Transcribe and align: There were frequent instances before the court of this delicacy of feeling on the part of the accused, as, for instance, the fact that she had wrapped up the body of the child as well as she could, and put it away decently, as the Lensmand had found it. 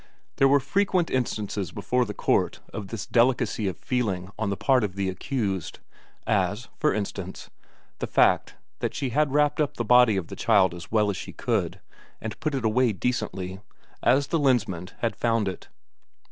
There 0.37 0.47
were 0.47 0.59
frequent 0.59 1.11
instances 1.11 1.71
before 1.71 2.05
the 2.05 2.15
court 2.15 2.59
of 2.73 2.87
this 2.87 3.05
delicacy 3.05 3.67
of 3.67 3.77
feeling 3.77 4.31
on 4.35 4.49
the 4.49 4.57
part 4.57 4.83
of 4.83 4.95
the 4.95 5.09
accused, 5.09 5.77
as, 6.25 6.69
for 6.79 6.91
instance, 6.91 7.51
the 7.99 8.07
fact 8.07 8.55
that 8.79 8.95
she 8.95 9.11
had 9.11 9.31
wrapped 9.31 9.61
up 9.61 9.77
the 9.77 9.85
body 9.85 10.17
of 10.17 10.29
the 10.29 10.35
child 10.35 10.73
as 10.73 10.91
well 10.91 11.11
as 11.11 11.17
she 11.17 11.33
could, 11.33 11.81
and 12.19 12.39
put 12.39 12.55
it 12.55 12.65
away 12.65 12.93
decently, 12.93 13.59
as 14.01 14.25
the 14.25 14.39
Lensmand 14.39 14.93
had 15.01 15.15
found 15.15 15.47
it. 15.47 15.67